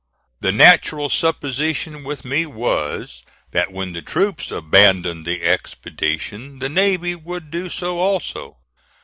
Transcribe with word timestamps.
The 0.39 0.51
natural 0.51 1.09
supposition 1.09 2.03
with 2.03 2.25
me 2.25 2.47
was, 2.47 3.21
that 3.51 3.71
when 3.71 3.93
the 3.93 4.01
troops 4.01 4.49
abandoned 4.49 5.27
the 5.27 5.43
expedition, 5.43 6.57
the 6.57 6.69
navy 6.69 7.13
would 7.13 7.51
do 7.51 7.69
so 7.69 7.99
also. 7.99 8.57